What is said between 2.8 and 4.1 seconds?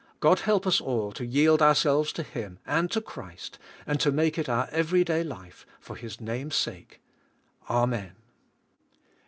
to Christ, and